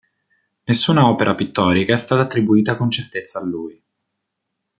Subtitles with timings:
[0.65, 3.79] Nessuna opera pittorica è stata attribuita con certezza a lui.